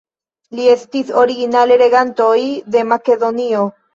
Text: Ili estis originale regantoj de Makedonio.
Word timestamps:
Ili 0.53 0.63
estis 0.75 1.09
originale 1.23 1.77
regantoj 1.83 2.39
de 2.77 2.83
Makedonio. 2.95 3.63